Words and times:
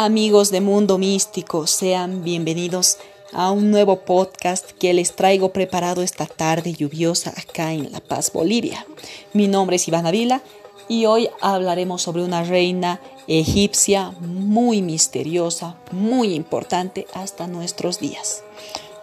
Amigos 0.00 0.52
de 0.52 0.60
Mundo 0.60 0.96
Místico, 0.96 1.66
sean 1.66 2.22
bienvenidos 2.22 2.98
a 3.32 3.50
un 3.50 3.72
nuevo 3.72 3.98
podcast 4.02 4.70
que 4.78 4.94
les 4.94 5.16
traigo 5.16 5.52
preparado 5.52 6.02
esta 6.02 6.26
tarde 6.26 6.72
lluviosa 6.72 7.34
acá 7.36 7.72
en 7.72 7.90
La 7.90 7.98
Paz, 7.98 8.32
Bolivia. 8.32 8.86
Mi 9.32 9.48
nombre 9.48 9.74
es 9.74 9.88
Ivana 9.88 10.12
Vila 10.12 10.40
y 10.86 11.06
hoy 11.06 11.28
hablaremos 11.40 12.00
sobre 12.00 12.22
una 12.22 12.44
reina 12.44 13.00
egipcia 13.26 14.12
muy 14.20 14.82
misteriosa, 14.82 15.76
muy 15.90 16.32
importante 16.32 17.08
hasta 17.12 17.48
nuestros 17.48 17.98
días. 17.98 18.44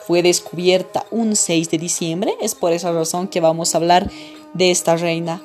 Fue 0.07 0.23
descubierta 0.23 1.05
un 1.12 1.35
6 1.35 1.71
de 1.71 1.77
diciembre, 1.77 2.35
es 2.40 2.55
por 2.55 2.71
esa 2.71 2.93
razón 2.93 3.27
que 3.27 3.41
vamos 3.41 3.76
a 3.76 3.80
hablar 3.80 4.09
de 4.54 4.71
esta 4.71 4.96
reina. 4.96 5.41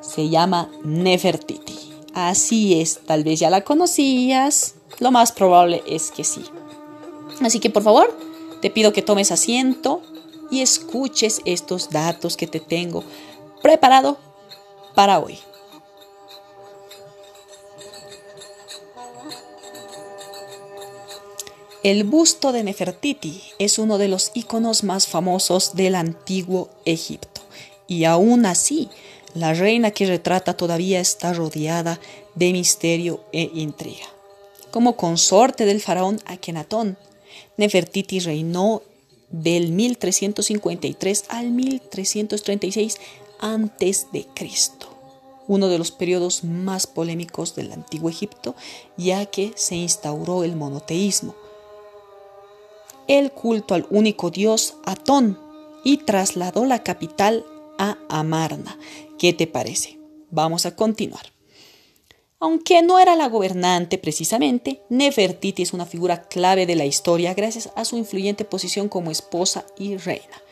Se 0.00 0.28
llama 0.28 0.70
Nefertiti. 0.84 1.79
Así 2.14 2.80
es, 2.80 3.00
tal 3.06 3.24
vez 3.24 3.40
ya 3.40 3.50
la 3.50 3.62
conocías, 3.62 4.74
lo 4.98 5.10
más 5.10 5.32
probable 5.32 5.82
es 5.86 6.10
que 6.10 6.24
sí. 6.24 6.42
Así 7.40 7.60
que 7.60 7.70
por 7.70 7.82
favor, 7.82 8.16
te 8.60 8.70
pido 8.70 8.92
que 8.92 9.02
tomes 9.02 9.30
asiento 9.30 10.02
y 10.50 10.60
escuches 10.60 11.40
estos 11.44 11.90
datos 11.90 12.36
que 12.36 12.46
te 12.46 12.60
tengo 12.60 13.04
preparado 13.62 14.18
para 14.94 15.20
hoy. 15.20 15.38
El 21.82 22.04
busto 22.04 22.52
de 22.52 22.62
Nefertiti 22.62 23.40
es 23.58 23.78
uno 23.78 23.96
de 23.96 24.08
los 24.08 24.32
iconos 24.34 24.84
más 24.84 25.06
famosos 25.06 25.74
del 25.74 25.94
antiguo 25.94 26.68
Egipto 26.84 27.40
y 27.86 28.04
aún 28.04 28.44
así 28.44 28.90
la 29.34 29.54
reina 29.54 29.90
que 29.90 30.06
retrata 30.06 30.56
todavía 30.56 31.00
está 31.00 31.32
rodeada 31.32 32.00
de 32.34 32.52
misterio 32.52 33.24
e 33.32 33.50
intriga. 33.54 34.06
Como 34.70 34.96
consorte 34.96 35.64
del 35.66 35.80
faraón 35.80 36.20
Akenatón, 36.26 36.96
Nefertiti 37.56 38.20
reinó 38.20 38.82
del 39.30 39.72
1353 39.72 41.24
al 41.28 41.50
1336 41.50 42.98
antes 43.40 44.06
de 44.12 44.26
uno 45.50 45.68
de 45.68 45.78
los 45.78 45.90
periodos 45.90 46.44
más 46.44 46.86
polémicos 46.86 47.56
del 47.56 47.72
antiguo 47.72 48.08
Egipto, 48.08 48.54
ya 48.96 49.26
que 49.26 49.52
se 49.56 49.74
instauró 49.74 50.44
el 50.44 50.54
monoteísmo, 50.54 51.34
el 53.08 53.32
culto 53.32 53.74
al 53.74 53.84
único 53.90 54.30
dios 54.30 54.74
Atón, 54.84 55.40
y 55.82 55.96
trasladó 55.96 56.66
la 56.66 56.84
capital 56.84 57.44
a 57.80 57.96
Amarna, 58.10 58.78
¿Qué 59.18 59.32
te 59.32 59.46
parece? 59.46 59.98
Vamos 60.30 60.66
a 60.66 60.76
continuar. 60.76 61.32
Aunque 62.38 62.82
no 62.82 62.98
era 62.98 63.16
la 63.16 63.28
gobernante 63.28 63.98
precisamente, 63.98 64.82
Nefertiti 64.90 65.62
es 65.62 65.72
una 65.72 65.86
figura 65.86 66.22
clave 66.22 66.66
de 66.66 66.76
la 66.76 66.84
historia 66.84 67.34
gracias 67.34 67.70
a 67.76 67.84
su 67.84 67.96
influyente 67.96 68.44
posición 68.44 68.88
como 68.88 69.10
esposa 69.10 69.64
y 69.78 69.96
reina. 69.96 70.42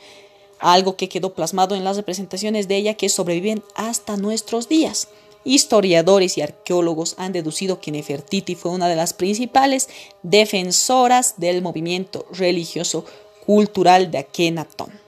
Algo 0.59 0.97
que 0.97 1.09
quedó 1.09 1.35
plasmado 1.35 1.75
en 1.75 1.85
las 1.85 1.97
representaciones 1.97 2.67
de 2.67 2.77
ella 2.77 2.95
que 2.95 3.09
sobreviven 3.09 3.63
hasta 3.75 4.17
nuestros 4.17 4.69
días. 4.69 5.09
Historiadores 5.45 6.37
y 6.37 6.43
arqueólogos 6.43 7.15
han 7.19 7.33
deducido 7.33 7.81
que 7.81 7.93
Nefertiti 7.93 8.55
fue 8.55 8.73
una 8.73 8.89
de 8.89 8.97
las 8.97 9.13
principales 9.13 9.89
defensoras 10.23 11.35
del 11.39 11.63
movimiento 11.63 12.27
religioso 12.33 13.05
cultural 13.47 14.11
de 14.11 14.19
Akenatón. 14.19 15.08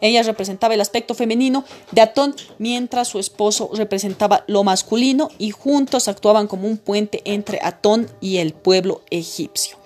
Ella 0.00 0.22
representaba 0.22 0.74
el 0.74 0.80
aspecto 0.80 1.14
femenino 1.14 1.64
de 1.92 2.00
Atón, 2.00 2.34
mientras 2.58 3.08
su 3.08 3.18
esposo 3.18 3.70
representaba 3.74 4.44
lo 4.46 4.64
masculino 4.64 5.28
y 5.38 5.50
juntos 5.50 6.08
actuaban 6.08 6.46
como 6.46 6.68
un 6.68 6.78
puente 6.78 7.22
entre 7.24 7.60
Atón 7.62 8.08
y 8.20 8.38
el 8.38 8.52
pueblo 8.52 9.02
egipcio. 9.10 9.80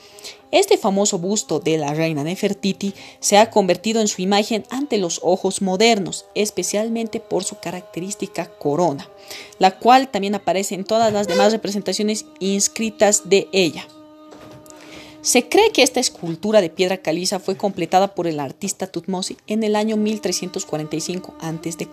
Este 0.55 0.79
famoso 0.79 1.19
busto 1.19 1.59
de 1.59 1.79
la 1.79 1.95
reina 1.95 2.23
Nefertiti 2.23 2.95
se 3.19 3.39
ha 3.39 3.51
convertido 3.51 4.01
en 4.01 4.07
su 4.07 4.23
imagen 4.23 4.65
ante 4.71 4.99
los 4.99 5.19
ojos 5.25 5.63
modernos, 5.63 6.27
especialmente 6.37 7.19
por 7.19 7.43
su 7.43 7.59
característica 7.59 8.47
corona, 8.47 9.09
la 9.59 9.77
cual 9.77 10.13
también 10.13 10.37
aparece 10.37 10.77
en 10.77 10.85
todas 10.85 11.13
las 11.13 11.27
demás 11.27 11.51
representaciones 11.51 12.27
inscritas 12.39 13.29
de 13.29 13.49
ella. 13.51 13.85
Se 15.25 15.49
cree 15.49 15.71
que 15.73 15.83
esta 15.83 16.01
escultura 16.01 16.61
de 16.61 16.69
piedra 16.69 16.99
caliza 16.99 17.41
fue 17.41 17.57
completada 17.57 18.15
por 18.15 18.27
el 18.27 18.39
artista 18.39 18.87
Tutmosis 18.87 19.39
en 19.47 19.65
el 19.65 19.75
año 19.75 19.97
1345 19.97 21.35
a.C. 21.41 21.89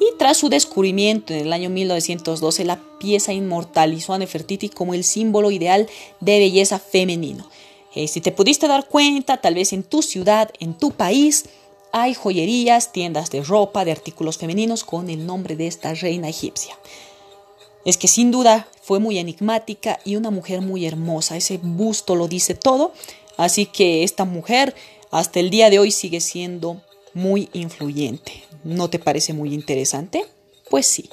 y 0.00 0.18
tras 0.18 0.38
su 0.38 0.48
descubrimiento 0.48 1.34
en 1.34 1.40
el 1.40 1.52
año 1.52 1.68
1912 1.68 2.64
la 2.64 2.80
pieza 2.98 3.34
inmortalizó 3.34 4.14
a 4.14 4.18
Nefertiti 4.18 4.70
como 4.70 4.94
el 4.94 5.04
símbolo 5.04 5.50
ideal 5.50 5.86
de 6.20 6.38
belleza 6.38 6.78
femenino. 6.78 7.46
Eh, 7.94 8.08
si 8.08 8.22
te 8.22 8.32
pudiste 8.32 8.68
dar 8.68 8.88
cuenta, 8.88 9.36
tal 9.36 9.54
vez 9.54 9.74
en 9.74 9.82
tu 9.82 10.00
ciudad, 10.00 10.50
en 10.60 10.72
tu 10.72 10.92
país, 10.92 11.44
hay 11.92 12.14
joyerías, 12.14 12.90
tiendas 12.90 13.30
de 13.30 13.42
ropa, 13.42 13.84
de 13.84 13.92
artículos 13.92 14.38
femeninos 14.38 14.82
con 14.82 15.10
el 15.10 15.26
nombre 15.26 15.56
de 15.56 15.66
esta 15.66 15.92
reina 15.92 16.30
egipcia. 16.30 16.74
Es 17.84 17.96
que 17.96 18.08
sin 18.08 18.30
duda 18.30 18.68
fue 18.82 19.00
muy 19.00 19.18
enigmática 19.18 19.98
y 20.04 20.16
una 20.16 20.30
mujer 20.30 20.60
muy 20.60 20.86
hermosa. 20.86 21.36
Ese 21.36 21.58
busto 21.58 22.14
lo 22.14 22.28
dice 22.28 22.54
todo. 22.54 22.92
Así 23.36 23.66
que 23.66 24.02
esta 24.02 24.24
mujer 24.24 24.74
hasta 25.10 25.40
el 25.40 25.50
día 25.50 25.70
de 25.70 25.78
hoy 25.78 25.90
sigue 25.90 26.20
siendo 26.20 26.82
muy 27.14 27.48
influyente. 27.52 28.44
¿No 28.64 28.90
te 28.90 28.98
parece 28.98 29.32
muy 29.32 29.54
interesante? 29.54 30.26
Pues 30.68 30.86
sí. 30.86 31.08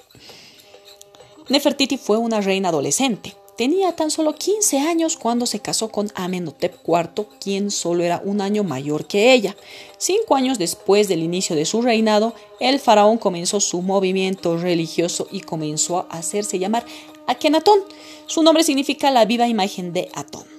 Nefertiti 1.50 1.98
fue 1.98 2.18
una 2.18 2.42
reina 2.42 2.70
adolescente. 2.70 3.36
Tenía 3.58 3.92
tan 3.94 4.12
solo 4.12 4.36
15 4.36 4.78
años 4.78 5.18
cuando 5.18 5.48
se 5.48 5.60
casó 5.60 5.90
con 5.90 6.12
Amenhotep 6.14 6.76
IV, 6.88 7.26
quien 7.40 7.72
solo 7.72 8.04
era 8.04 8.22
un 8.24 8.40
año 8.40 8.64
mayor 8.64 9.08
que 9.08 9.34
ella. 9.34 9.58
Cinco 9.98 10.36
años 10.36 10.60
después 10.60 11.08
del 11.08 11.24
inicio 11.24 11.56
de 11.56 11.66
su 11.66 11.82
reinado, 11.82 12.36
el 12.60 12.80
faraón 12.80 13.18
comenzó 13.18 13.60
su 13.60 13.82
movimiento 13.82 14.58
religioso 14.58 15.28
y 15.32 15.42
comenzó 15.42 15.98
a 15.98 16.20
hacerse 16.20 16.60
llamar 16.60 16.86
Akenatón. 17.26 17.80
Su 18.28 18.44
nombre 18.44 18.64
significa 18.64 19.10
la 19.10 19.26
viva 19.26 19.48
imagen 19.48 19.92
de 19.92 20.10
Atón. 20.14 20.57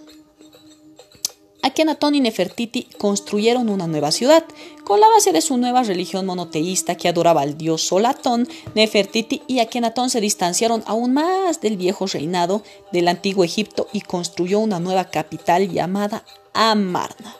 Akenatón 1.63 2.15
y 2.15 2.21
Nefertiti 2.21 2.85
construyeron 2.99 3.69
una 3.69 3.87
nueva 3.87 4.13
ciudad. 4.13 4.45
Con 4.85 5.01
la 5.01 5.09
base 5.09 5.33
de 5.33 5.41
su 5.41 5.57
nueva 5.57 5.83
religión 5.83 6.25
monoteísta 6.25 6.97
que 6.97 7.09
adoraba 7.09 7.43
al 7.43 7.59
dios 7.59 7.83
Sol 7.83 8.07
Atón, 8.07 8.49
Nefertiti 8.75 9.43
y 9.47 9.59
Akenatón 9.59 10.09
se 10.09 10.21
distanciaron 10.21 10.85
aún 10.87 11.15
más 11.15 11.61
del 11.61 11.77
viejo 11.77 12.07
reinado 12.07 12.63
del 12.93 13.09
antiguo 13.09 13.45
Egipto 13.45 13.89
y 13.93 14.03
construyó 14.03 14.61
una 14.61 14.79
nueva 14.79 15.11
capital 15.11 15.69
llamada 15.71 16.25
Amarna. 16.55 17.37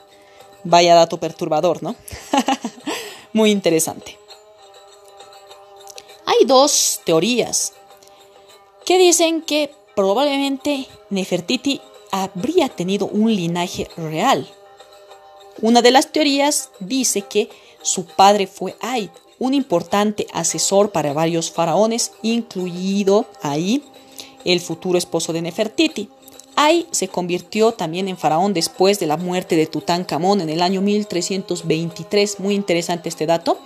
Vaya 0.63 0.95
dato 0.95 1.19
perturbador, 1.19 1.81
¿no? 1.81 1.95
Muy 3.33 3.51
interesante. 3.51 4.17
Hay 6.25 6.45
dos 6.45 7.01
teorías 7.05 7.73
que 8.85 8.97
dicen 8.97 9.41
que 9.41 9.71
probablemente 9.95 10.87
Nefertiti 11.09 11.81
habría 12.11 12.69
tenido 12.69 13.07
un 13.07 13.35
linaje 13.35 13.87
real. 13.97 14.47
Una 15.61 15.81
de 15.81 15.91
las 15.91 16.11
teorías 16.11 16.69
dice 16.79 17.23
que 17.23 17.49
su 17.81 18.05
padre 18.05 18.47
fue 18.47 18.75
Ay, 18.81 19.09
un 19.39 19.53
importante 19.53 20.27
asesor 20.33 20.91
para 20.91 21.13
varios 21.13 21.51
faraones, 21.51 22.11
incluido 22.21 23.25
ahí 23.41 23.83
el 24.45 24.59
futuro 24.59 24.97
esposo 24.97 25.33
de 25.33 25.41
Nefertiti. 25.41 26.09
Ay 26.55 26.87
se 26.91 27.07
convirtió 27.07 27.71
también 27.71 28.07
en 28.07 28.17
faraón 28.17 28.53
después 28.53 28.99
de 28.99 29.07
la 29.07 29.17
muerte 29.17 29.55
de 29.55 29.67
Tutankamón 29.67 30.41
en 30.41 30.49
el 30.49 30.61
año 30.61 30.81
1323. 30.81 32.39
Muy 32.39 32.55
interesante 32.55 33.09
este 33.09 33.25
dato. 33.25 33.59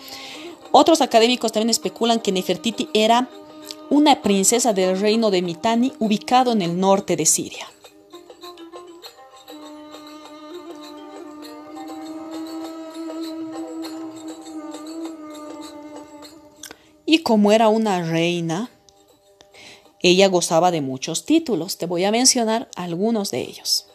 Otros 0.72 1.02
académicos 1.02 1.52
también 1.52 1.70
especulan 1.70 2.20
que 2.20 2.32
Nefertiti 2.32 2.90
era 2.94 3.30
una 3.90 4.22
princesa 4.22 4.74
del 4.74 5.00
reino 5.00 5.30
de 5.30 5.42
Mitanni 5.42 5.94
ubicado 6.00 6.52
en 6.52 6.62
el 6.62 6.80
norte 6.80 7.16
de 7.16 7.26
Siria. 7.26 7.68
Y 17.14 17.20
como 17.20 17.52
era 17.52 17.68
una 17.68 18.02
reina, 18.02 18.72
ella 20.00 20.28
gozaba 20.30 20.72
de 20.72 20.82
muchos 20.82 21.26
títulos. 21.26 21.78
Te 21.78 21.86
voy 21.86 22.06
a 22.06 22.12
mencionar 22.12 22.72
algunos 22.76 23.30
de 23.30 23.42
ellos. 23.42 23.86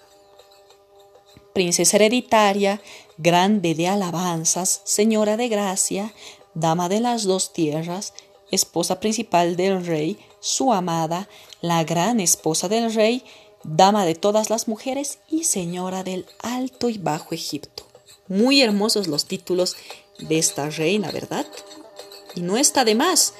Princesa 1.53 1.97
hereditaria, 1.97 2.81
grande 3.17 3.75
de 3.75 3.89
alabanzas, 3.89 4.83
señora 4.85 5.37
de 5.37 5.49
gracia, 5.49 6.15
dama 6.55 6.89
de 6.89 7.01
las 7.01 7.25
dos 7.25 7.53
tierras, 7.53 8.15
esposa 8.53 9.01
principal 9.01 9.57
del 9.57 9.85
rey, 9.85 10.17
su 10.39 10.73
amada, 10.73 11.29
la 11.61 11.83
gran 11.83 12.21
esposa 12.21 12.69
del 12.69 12.95
rey, 12.95 13.25
dama 13.65 14.07
de 14.07 14.15
todas 14.15 14.49
las 14.49 14.69
mujeres 14.69 15.19
y 15.29 15.43
señora 15.43 16.05
del 16.05 16.25
Alto 16.39 16.89
y 16.89 16.99
Bajo 16.99 17.35
Egipto. 17.35 17.83
Muy 18.29 18.63
hermosos 18.63 19.09
los 19.09 19.27
títulos 19.27 19.77
de 20.21 20.39
esta 20.39 20.71
reina, 20.71 21.11
¿verdad? 21.11 21.47
Y 22.39 22.41
no 22.41 22.57
está 22.57 22.85
de 22.85 22.95
más. 22.95 23.35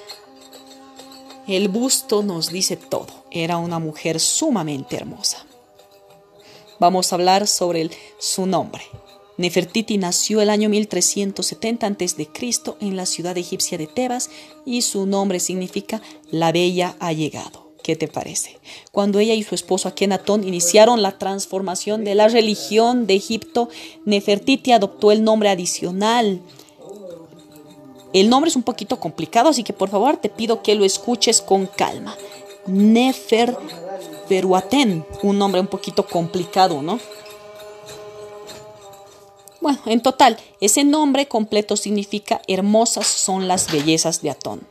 El 1.47 1.69
busto 1.69 2.25
nos 2.25 2.51
dice 2.51 2.77
todo. 2.77 3.07
Era 3.31 3.57
una 3.59 3.79
mujer 3.79 4.19
sumamente 4.19 4.97
hermosa. 4.97 5.47
Vamos 6.81 7.13
a 7.13 7.15
hablar 7.15 7.47
sobre 7.47 7.91
su 8.19 8.47
nombre. 8.47 8.83
Nefertiti 9.37 9.99
nació 9.99 10.41
el 10.41 10.51
año 10.51 10.69
1370 10.69 11.87
a.C. 11.87 12.29
en 12.81 12.97
la 12.97 13.07
ciudad 13.07 13.39
egipcia 13.39 13.79
de 13.79 13.87
Tebas 13.87 14.31
y 14.67 14.83
su 14.83 15.07
nombre 15.07 15.39
significa 15.39 16.03
la 16.33 16.51
bella 16.51 16.97
ha 16.99 17.13
llegado. 17.13 17.71
¿Qué 17.85 17.95
te 17.95 18.09
parece? 18.09 18.59
Cuando 18.91 19.21
ella 19.21 19.35
y 19.35 19.45
su 19.45 19.55
esposo 19.55 19.87
Akenatón 19.87 20.43
iniciaron 20.43 21.03
la 21.03 21.19
transformación 21.19 22.03
de 22.03 22.17
la 22.17 22.27
religión 22.27 23.07
de 23.07 23.15
Egipto, 23.15 23.69
Nefertiti 24.05 24.73
adoptó 24.73 25.13
el 25.13 25.23
nombre 25.23 25.51
adicional. 25.51 26.43
El 28.13 28.31
nombre 28.31 28.49
es 28.49 28.57
un 28.57 28.63
poquito 28.63 28.99
complicado, 28.99 29.51
así 29.51 29.63
que 29.63 29.73
por 29.73 29.91
favor 29.91 30.17
te 30.17 30.29
pido 30.29 30.63
que 30.63 30.75
lo 30.75 30.85
escuches 30.85 31.41
con 31.43 31.67
calma. 31.67 32.17
Neferferuaten, 32.67 35.05
un 35.23 35.39
nombre 35.39 35.61
un 35.61 35.67
poquito 35.67 36.07
complicado, 36.07 36.83
¿no? 36.83 36.99
Bueno, 39.61 39.79
en 39.87 40.01
total, 40.01 40.39
ese 40.61 40.85
nombre 40.85 41.29
completo 41.29 41.77
significa 41.77 42.41
hermosas 42.47 43.07
son 43.07 43.49
las 43.49 43.71
bellezas 43.71 44.23
de 44.23 44.31
Atón. 44.31 44.67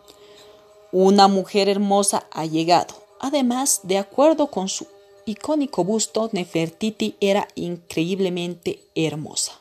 Una 0.91 1.27
mujer 1.27 1.69
hermosa 1.69 2.25
ha 2.31 2.45
llegado. 2.45 2.95
Además, 3.19 3.81
de 3.83 3.97
acuerdo 3.97 4.47
con 4.47 4.69
su 4.69 4.87
icónico 5.25 5.83
busto, 5.83 6.29
Nefertiti 6.31 7.15
era 7.19 7.47
increíblemente 7.55 8.79
hermosa. 8.95 9.59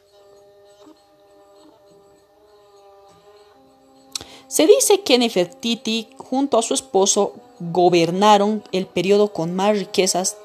Se 4.48 4.66
dice 4.66 5.00
que 5.00 5.18
Nefertiti 5.18 6.08
junto 6.18 6.58
a 6.58 6.62
su 6.62 6.74
esposo 6.74 7.34
gobernaron 7.58 8.62
el 8.72 8.86
periodo 8.86 9.32
con 9.32 9.54
más 9.54 9.76
riquezas 9.76 10.36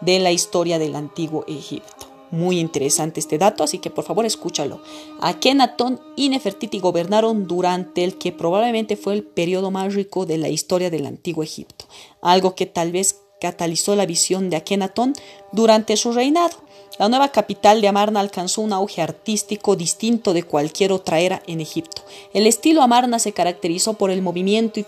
de 0.00 0.18
la 0.18 0.32
historia 0.32 0.78
del 0.78 0.96
antiguo 0.96 1.44
Egipto. 1.46 2.06
Muy 2.30 2.58
interesante 2.58 3.20
este 3.20 3.38
dato, 3.38 3.62
así 3.62 3.78
que 3.78 3.90
por 3.90 4.04
favor 4.04 4.24
escúchalo. 4.24 4.80
Akenatón 5.20 6.00
y 6.16 6.30
Nefertiti 6.30 6.80
gobernaron 6.80 7.46
durante 7.46 8.02
el 8.02 8.16
que 8.16 8.32
probablemente 8.32 8.96
fue 8.96 9.12
el 9.12 9.22
periodo 9.22 9.70
más 9.70 9.94
rico 9.94 10.26
de 10.26 10.38
la 10.38 10.48
historia 10.48 10.90
del 10.90 11.06
antiguo 11.06 11.44
Egipto, 11.44 11.84
algo 12.22 12.54
que 12.54 12.66
tal 12.66 12.92
vez 12.92 13.20
catalizó 13.40 13.94
la 13.94 14.06
visión 14.06 14.48
de 14.48 14.56
Akenatón 14.56 15.12
durante 15.52 15.96
su 15.96 16.12
reinado. 16.12 16.63
La 16.96 17.08
nueva 17.08 17.28
capital 17.28 17.80
de 17.80 17.88
Amarna 17.88 18.20
alcanzó 18.20 18.60
un 18.60 18.72
auge 18.72 19.02
artístico 19.02 19.74
distinto 19.74 20.32
de 20.32 20.44
cualquier 20.44 20.92
otra 20.92 21.18
era 21.18 21.42
en 21.48 21.60
Egipto. 21.60 22.02
El 22.32 22.46
estilo 22.46 22.82
Amarna 22.82 23.18
se 23.18 23.32
caracterizó 23.32 23.94
por 23.94 24.12
el 24.12 24.22
movimiento 24.22 24.80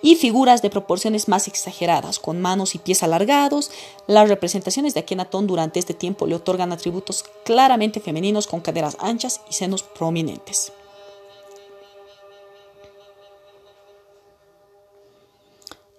y, 0.00 0.14
figuras 0.14 0.62
de 0.62 0.70
proporciones 0.70 1.26
más 1.26 1.48
exageradas, 1.48 2.20
con 2.20 2.40
manos 2.40 2.76
y 2.76 2.78
pies 2.78 3.02
alargados. 3.02 3.72
Las 4.06 4.28
representaciones 4.28 4.94
de 4.94 5.00
Akenatón 5.00 5.48
durante 5.48 5.80
este 5.80 5.94
tiempo 5.94 6.28
le 6.28 6.36
otorgan 6.36 6.70
atributos 6.70 7.24
claramente 7.44 7.98
femeninos 7.98 8.46
con 8.46 8.60
caderas 8.60 8.96
anchas 9.00 9.40
y 9.50 9.54
senos 9.54 9.82
prominentes. 9.82 10.72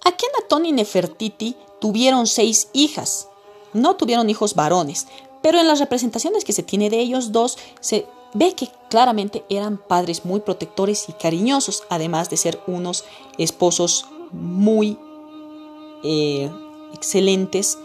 Akenatón 0.06 0.66
y 0.66 0.72
Nefertiti 0.72 1.58
tuvieron 1.82 2.28
seis 2.28 2.70
hijas. 2.72 3.28
No 3.74 3.98
tuvieron 3.98 4.30
hijos 4.30 4.56
varones, 4.56 5.06
pero 5.42 5.60
en 5.60 5.68
las 5.68 5.80
representaciones 5.80 6.44
que 6.44 6.54
se 6.54 6.64
tiene 6.64 6.90
de 6.90 7.00
ellos 7.00 7.32
dos 7.32 7.58
se 7.80 8.06
ve 8.34 8.54
que 8.54 8.70
claramente 8.90 9.44
eran 9.50 9.78
padres 9.78 10.26
muy 10.26 10.42
protectores 10.42 11.10
y 11.10 11.14
cariñosos, 11.14 11.84
además 11.90 12.30
de 12.30 12.38
ser 12.38 12.60
unos 12.68 13.06
esposos 13.38 14.06
muy 14.32 14.98
eh, 16.04 16.50
excelentes, 16.94 17.78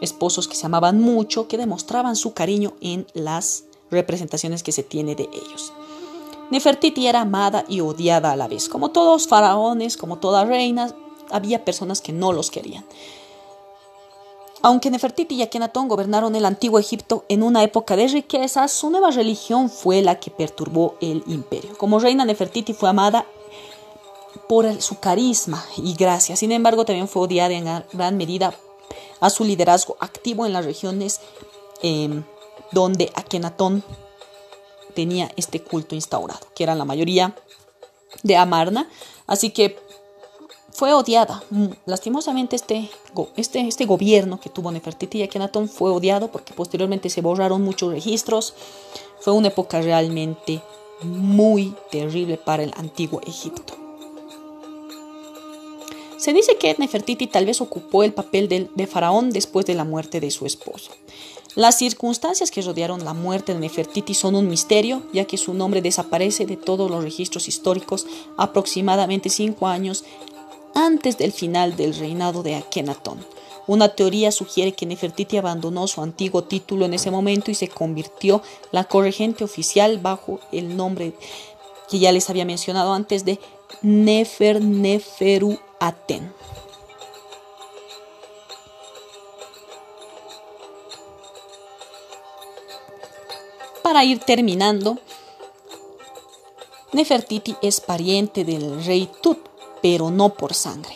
esposos 0.00 0.48
que 0.48 0.56
se 0.56 0.66
amaban 0.66 1.00
mucho, 1.00 1.48
que 1.48 1.58
demostraban 1.58 2.16
su 2.16 2.34
cariño 2.34 2.74
en 2.80 3.06
las 3.14 3.64
representaciones 3.90 4.62
que 4.62 4.72
se 4.72 4.82
tiene 4.82 5.14
de 5.14 5.28
ellos. 5.32 5.72
Nefertiti 6.50 7.06
era 7.06 7.22
amada 7.22 7.64
y 7.68 7.80
odiada 7.80 8.32
a 8.32 8.36
la 8.36 8.48
vez. 8.48 8.68
Como 8.68 8.90
todos 8.90 9.26
faraones, 9.26 9.96
como 9.96 10.18
todas 10.18 10.46
reinas, 10.46 10.94
había 11.30 11.64
personas 11.64 12.00
que 12.00 12.12
no 12.12 12.32
los 12.32 12.50
querían. 12.50 12.84
Aunque 14.62 14.90
Nefertiti 14.90 15.34
y 15.34 15.42
Akenatón 15.42 15.88
gobernaron 15.88 16.36
el 16.36 16.44
antiguo 16.44 16.78
Egipto 16.78 17.24
en 17.28 17.42
una 17.42 17.64
época 17.64 17.96
de 17.96 18.06
riqueza, 18.06 18.68
su 18.68 18.90
nueva 18.90 19.10
religión 19.10 19.68
fue 19.68 20.02
la 20.02 20.20
que 20.20 20.30
perturbó 20.30 20.94
el 21.00 21.24
imperio. 21.26 21.76
Como 21.76 21.98
reina, 21.98 22.24
Nefertiti 22.24 22.72
fue 22.72 22.88
amada 22.88 23.26
por 24.48 24.80
su 24.80 25.00
carisma 25.00 25.64
y 25.76 25.94
gracia. 25.94 26.36
Sin 26.36 26.52
embargo, 26.52 26.84
también 26.84 27.08
fue 27.08 27.22
odiada 27.22 27.54
en 27.54 27.64
gran 27.92 28.16
medida 28.16 28.54
a 29.20 29.30
su 29.30 29.44
liderazgo 29.44 29.96
activo 29.98 30.46
en 30.46 30.52
las 30.52 30.64
regiones 30.64 31.20
em, 31.82 32.22
donde 32.70 33.10
Akenatón 33.14 33.82
tenía 34.94 35.30
este 35.36 35.60
culto 35.60 35.96
instaurado, 35.96 36.46
que 36.54 36.62
eran 36.62 36.78
la 36.78 36.84
mayoría 36.84 37.34
de 38.22 38.36
Amarna. 38.36 38.88
Así 39.26 39.50
que 39.50 39.78
fue 40.72 40.92
odiada. 40.94 41.42
Mm, 41.50 41.66
lastimosamente 41.86 42.56
este, 42.56 42.90
este, 43.36 43.60
este 43.60 43.84
gobierno 43.84 44.40
que 44.40 44.50
tuvo 44.50 44.72
Nefertiti 44.72 45.18
y 45.18 45.22
Akenatón 45.22 45.68
fue 45.68 45.90
odiado 45.90 46.30
porque 46.30 46.54
posteriormente 46.54 47.10
se 47.10 47.20
borraron 47.20 47.62
muchos 47.62 47.92
registros. 47.92 48.54
Fue 49.20 49.32
una 49.32 49.48
época 49.48 49.80
realmente 49.80 50.62
muy 51.02 51.74
terrible 51.90 52.38
para 52.38 52.62
el 52.62 52.72
antiguo 52.76 53.20
Egipto. 53.26 53.74
Se 56.16 56.32
dice 56.32 56.56
que 56.56 56.74
Nefertiti 56.78 57.26
tal 57.26 57.46
vez 57.46 57.60
ocupó 57.60 58.04
el 58.04 58.12
papel 58.12 58.48
de, 58.48 58.68
de, 58.74 58.86
faraón 58.86 59.30
después 59.30 59.66
de 59.66 59.74
la 59.74 59.84
muerte 59.84 60.20
de 60.20 60.30
su 60.30 60.46
esposo. 60.46 60.92
Las 61.56 61.76
circunstancias 61.76 62.50
que 62.50 62.62
rodearon 62.62 63.04
la 63.04 63.12
muerte 63.12 63.52
de 63.52 63.60
Nefertiti 63.60 64.14
son 64.14 64.36
un 64.36 64.48
misterio, 64.48 65.02
ya 65.12 65.24
que 65.24 65.36
su 65.36 65.52
nombre 65.52 65.82
desaparece 65.82 66.46
de 66.46 66.56
todos 66.56 66.90
los 66.90 67.02
registros 67.02 67.48
históricos 67.48 68.06
aproximadamente 68.38 69.28
cinco 69.28 69.66
años 69.66 70.04
antes 70.74 71.18
del 71.18 71.32
final 71.32 71.76
del 71.76 71.94
reinado 71.94 72.42
de 72.42 72.56
Akenatón. 72.56 73.24
Una 73.66 73.90
teoría 73.90 74.32
sugiere 74.32 74.72
que 74.72 74.86
Nefertiti 74.86 75.36
abandonó 75.36 75.86
su 75.86 76.02
antiguo 76.02 76.44
título 76.44 76.84
en 76.84 76.94
ese 76.94 77.10
momento 77.10 77.50
y 77.50 77.54
se 77.54 77.68
convirtió 77.68 78.42
la 78.72 78.84
corregente 78.84 79.44
oficial 79.44 79.98
bajo 79.98 80.40
el 80.50 80.76
nombre 80.76 81.14
que 81.88 81.98
ya 81.98 82.10
les 82.10 82.28
había 82.28 82.44
mencionado 82.44 82.92
antes 82.92 83.24
de 83.24 83.38
Nefer 83.82 84.62
Neferu 84.62 85.58
Aten. 85.78 86.32
Para 93.82 94.04
ir 94.04 94.20
terminando, 94.20 94.98
Nefertiti 96.92 97.56
es 97.62 97.80
pariente 97.80 98.44
del 98.44 98.84
rey 98.84 99.08
Tut, 99.22 99.38
pero 99.82 100.10
no 100.10 100.30
por 100.30 100.54
sangre. 100.54 100.94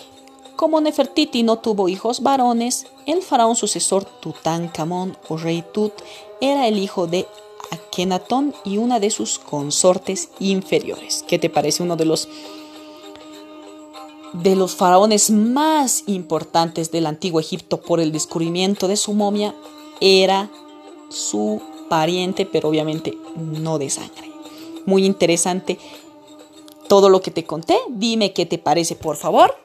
Como 0.56 0.80
Nefertiti 0.80 1.42
no 1.42 1.58
tuvo 1.58 1.88
hijos 1.88 2.22
varones, 2.22 2.86
el 3.04 3.22
faraón 3.22 3.56
sucesor 3.56 4.04
Tutankamón 4.04 5.18
o 5.28 5.36
rey 5.36 5.62
Tut 5.72 5.92
era 6.40 6.66
el 6.66 6.78
hijo 6.78 7.06
de 7.06 7.26
Akenatón 7.70 8.54
y 8.64 8.78
una 8.78 9.00
de 9.00 9.10
sus 9.10 9.38
consortes 9.38 10.30
inferiores. 10.38 11.24
¿Qué 11.28 11.38
te 11.38 11.50
parece 11.50 11.82
uno 11.82 11.96
de 11.96 12.06
los 12.06 12.28
de 14.32 14.56
los 14.56 14.76
faraones 14.76 15.30
más 15.30 16.04
importantes 16.06 16.90
del 16.90 17.06
antiguo 17.06 17.40
Egipto 17.40 17.80
por 17.80 18.00
el 18.00 18.12
descubrimiento 18.12 18.86
de 18.86 18.96
su 18.96 19.14
momia 19.14 19.54
era 20.00 20.50
su 21.08 21.62
pariente, 21.88 22.44
pero 22.44 22.68
obviamente 22.68 23.16
no 23.36 23.78
de 23.78 23.88
sangre. 23.88 24.30
Muy 24.84 25.04
interesante 25.06 25.78
todo 26.86 27.08
lo 27.08 27.20
que 27.20 27.30
te 27.30 27.44
conté. 27.44 27.78
Dime 27.90 28.32
qué 28.32 28.46
te 28.46 28.58
parece, 28.58 28.96
por 28.96 29.16
favor. 29.16 29.56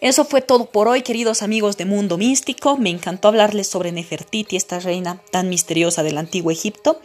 Eso 0.00 0.24
fue 0.24 0.42
todo 0.42 0.66
por 0.66 0.86
hoy, 0.86 1.02
queridos 1.02 1.42
amigos 1.42 1.76
de 1.76 1.84
Mundo 1.84 2.18
Místico. 2.18 2.76
Me 2.76 2.90
encantó 2.90 3.28
hablarles 3.28 3.66
sobre 3.66 3.90
Nefertiti, 3.90 4.56
esta 4.56 4.78
reina 4.78 5.20
tan 5.32 5.48
misteriosa 5.48 6.04
del 6.04 6.18
antiguo 6.18 6.52
Egipto. 6.52 7.00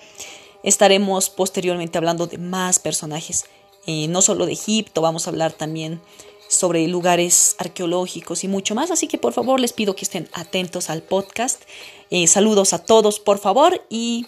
Estaremos 0.63 1.31
posteriormente 1.31 1.97
hablando 1.97 2.27
de 2.27 2.37
más 2.37 2.77
personajes, 2.77 3.45
eh, 3.87 4.07
no 4.09 4.21
solo 4.21 4.45
de 4.45 4.53
Egipto, 4.53 5.01
vamos 5.01 5.25
a 5.25 5.31
hablar 5.31 5.53
también 5.53 6.01
sobre 6.47 6.87
lugares 6.87 7.55
arqueológicos 7.57 8.43
y 8.43 8.47
mucho 8.47 8.75
más. 8.75 8.91
Así 8.91 9.07
que 9.07 9.17
por 9.17 9.33
favor 9.33 9.59
les 9.59 9.73
pido 9.73 9.95
que 9.95 10.05
estén 10.05 10.29
atentos 10.31 10.91
al 10.91 11.01
podcast. 11.01 11.63
Eh, 12.11 12.27
saludos 12.27 12.73
a 12.73 12.85
todos, 12.85 13.19
por 13.19 13.39
favor, 13.39 13.85
y 13.89 14.27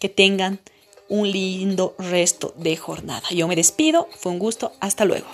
que 0.00 0.08
tengan 0.08 0.60
un 1.08 1.30
lindo 1.30 1.94
resto 1.98 2.54
de 2.56 2.76
jornada. 2.76 3.28
Yo 3.30 3.48
me 3.48 3.56
despido, 3.56 4.08
fue 4.16 4.32
un 4.32 4.38
gusto, 4.38 4.72
hasta 4.80 5.04
luego. 5.04 5.26